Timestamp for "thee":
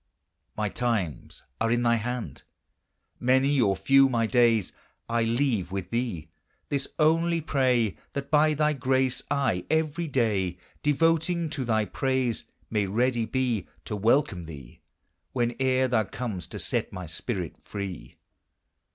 5.91-6.29, 14.47-14.81